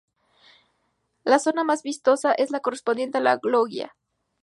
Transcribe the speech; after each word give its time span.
La 1.23 1.37
zona 1.37 1.63
más 1.63 1.83
vistosa 1.83 2.31
es 2.33 2.49
la 2.49 2.61
correspondiente 2.61 3.19
a 3.19 3.21
la 3.21 3.39
"loggia". 3.43 3.95